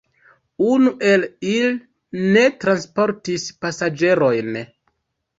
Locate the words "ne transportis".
2.37-3.45